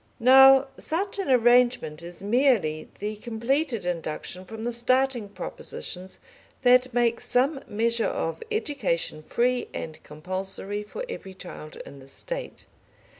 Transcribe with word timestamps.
Now 0.19 0.67
such 0.79 1.19
an 1.19 1.29
arrangement 1.29 2.01
is 2.01 2.23
merely 2.23 2.89
the 2.97 3.17
completed 3.17 3.85
induction 3.85 4.45
from 4.45 4.63
the 4.63 4.73
starting 4.73 5.29
propositions 5.29 6.17
that 6.63 6.91
make 6.91 7.19
some 7.19 7.63
measure 7.67 8.05
of 8.07 8.41
education 8.51 9.21
free 9.21 9.67
and 9.75 10.01
compulsory 10.01 10.81
for 10.81 11.05
every 11.07 11.35
child 11.35 11.75
in 11.85 11.99
the 11.99 12.07
State. 12.07 12.65